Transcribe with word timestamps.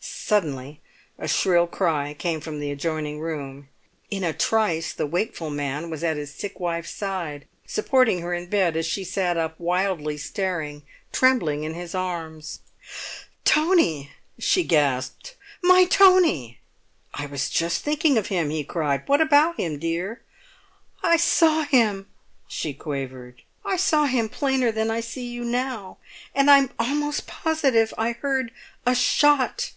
Suddenly 0.00 0.82
a 1.18 1.26
shrill 1.26 1.66
cry 1.66 2.12
came 2.12 2.42
from 2.42 2.60
the 2.60 2.70
adjoining 2.70 3.18
room. 3.18 3.70
In 4.10 4.22
a 4.24 4.34
trice 4.34 4.92
the 4.92 5.06
wakeful 5.06 5.48
man 5.48 5.88
was 5.88 6.04
at 6.04 6.18
his 6.18 6.34
sick 6.34 6.60
wife's 6.60 6.90
side, 6.90 7.46
supporting 7.66 8.20
her 8.20 8.34
in 8.34 8.44
bed 8.46 8.76
as 8.76 8.84
she 8.84 9.04
sat 9.04 9.38
up 9.38 9.58
wildly 9.58 10.18
staring, 10.18 10.82
trembling 11.12 11.64
in 11.64 11.72
his 11.72 11.94
arms. 11.94 12.60
"Tony!" 13.46 14.12
she 14.38 14.64
gasped. 14.64 15.34
"My 15.62 15.86
Tony!" 15.86 16.58
"I 17.14 17.24
was 17.24 17.48
just 17.48 17.82
thinking 17.82 18.18
of 18.18 18.26
him!" 18.26 18.50
he 18.50 18.64
cried. 18.64 19.08
"What 19.08 19.22
about 19.22 19.58
him, 19.58 19.78
dear?" 19.78 20.20
"I 21.02 21.16
saw 21.16 21.62
him," 21.62 22.06
she 22.46 22.74
quavered. 22.74 23.40
"I 23.64 23.78
saw 23.78 24.04
him 24.04 24.28
plainer 24.28 24.70
than 24.70 24.90
I 24.90 25.00
see 25.00 25.26
you 25.26 25.42
now. 25.42 25.96
And 26.34 26.50
I'm 26.50 26.68
almost 26.78 27.26
positive 27.26 27.94
I 27.96 28.12
heard—a 28.12 28.94
shot!" 28.94 29.72